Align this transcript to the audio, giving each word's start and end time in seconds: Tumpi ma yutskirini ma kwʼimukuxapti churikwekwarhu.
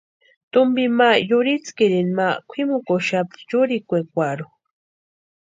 Tumpi 0.51 0.85
ma 0.97 1.09
yutskirini 1.29 2.11
ma 2.17 2.27
kwʼimukuxapti 2.49 3.39
churikwekwarhu. 3.49 4.47